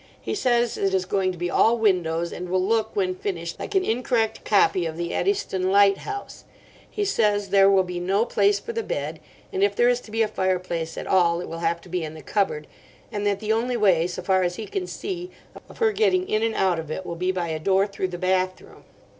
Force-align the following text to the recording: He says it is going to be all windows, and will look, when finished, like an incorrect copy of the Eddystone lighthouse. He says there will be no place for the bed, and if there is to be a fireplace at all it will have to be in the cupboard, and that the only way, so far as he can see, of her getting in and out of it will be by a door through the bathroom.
He 0.19 0.33
says 0.33 0.79
it 0.79 0.95
is 0.95 1.05
going 1.05 1.31
to 1.31 1.37
be 1.37 1.51
all 1.51 1.77
windows, 1.77 2.31
and 2.31 2.49
will 2.49 2.65
look, 2.65 2.95
when 2.95 3.13
finished, 3.13 3.59
like 3.59 3.75
an 3.75 3.85
incorrect 3.85 4.43
copy 4.43 4.87
of 4.87 4.97
the 4.97 5.13
Eddystone 5.13 5.69
lighthouse. 5.71 6.43
He 6.89 7.05
says 7.05 7.49
there 7.49 7.69
will 7.69 7.83
be 7.83 7.99
no 7.99 8.25
place 8.25 8.57
for 8.59 8.73
the 8.73 8.81
bed, 8.81 9.19
and 9.53 9.63
if 9.63 9.75
there 9.75 9.87
is 9.89 9.99
to 10.01 10.09
be 10.09 10.23
a 10.23 10.27
fireplace 10.27 10.97
at 10.97 11.05
all 11.05 11.39
it 11.39 11.47
will 11.47 11.59
have 11.59 11.79
to 11.81 11.87
be 11.89 12.03
in 12.03 12.15
the 12.15 12.23
cupboard, 12.23 12.65
and 13.11 13.27
that 13.27 13.39
the 13.39 13.53
only 13.53 13.77
way, 13.77 14.07
so 14.07 14.23
far 14.23 14.41
as 14.41 14.55
he 14.55 14.65
can 14.65 14.87
see, 14.87 15.29
of 15.69 15.77
her 15.77 15.91
getting 15.91 16.27
in 16.27 16.41
and 16.41 16.55
out 16.55 16.79
of 16.79 16.89
it 16.89 17.05
will 17.05 17.13
be 17.13 17.31
by 17.31 17.49
a 17.49 17.59
door 17.59 17.85
through 17.85 18.07
the 18.07 18.17
bathroom. 18.17 18.83